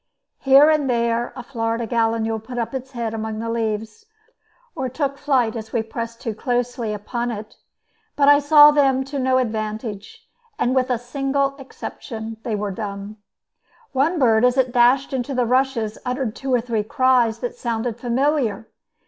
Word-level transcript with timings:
Here 0.39 0.67
and 0.67 0.89
there 0.89 1.31
a 1.35 1.43
Florida 1.43 1.85
gallinule 1.85 2.43
put 2.43 2.57
up 2.57 2.73
its 2.73 2.93
head 2.93 3.13
among 3.13 3.37
the 3.37 3.51
leaves, 3.51 4.07
or 4.75 4.89
took 4.89 5.19
flight 5.19 5.55
as 5.55 5.71
we 5.71 5.83
pressed 5.83 6.19
too 6.21 6.33
closely 6.33 6.91
upon 6.91 7.29
it; 7.29 7.55
but 8.15 8.27
I 8.27 8.39
saw 8.39 8.71
them 8.71 9.03
to 9.03 9.19
no 9.19 9.37
advantage, 9.37 10.27
and 10.57 10.73
with 10.73 10.89
a 10.89 10.97
single 10.97 11.55
exception 11.57 12.37
they 12.41 12.55
were 12.55 12.71
dumb. 12.71 13.17
One 13.91 14.17
bird, 14.17 14.43
as 14.43 14.57
it 14.57 14.71
dashed 14.73 15.13
into 15.13 15.35
the 15.35 15.45
rushes, 15.45 15.99
uttered 16.03 16.35
two 16.35 16.51
or 16.51 16.61
three 16.61 16.81
cries 16.83 17.37
that 17.37 17.53
sounded 17.53 17.99
familiar. 17.99 18.69